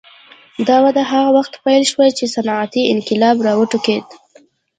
دا 0.67 0.77
وده 0.85 1.01
هغه 1.11 1.29
وخت 1.37 1.53
پیل 1.63 1.83
شوه 1.91 2.05
چې 2.17 2.25
صنعتي 2.35 2.81
انقلاب 2.93 3.37
راوټوکېد. 3.47 4.05